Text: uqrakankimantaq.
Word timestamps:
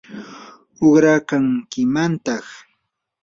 uqrakankimantaq. 0.85 2.47